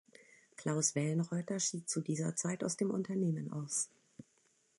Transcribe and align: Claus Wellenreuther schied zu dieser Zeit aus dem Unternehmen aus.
Claus 0.55 0.95
Wellenreuther 0.95 1.59
schied 1.59 1.87
zu 1.87 2.01
dieser 2.01 2.35
Zeit 2.35 2.63
aus 2.63 2.75
dem 2.75 2.89
Unternehmen 2.89 3.51
aus. 3.53 3.91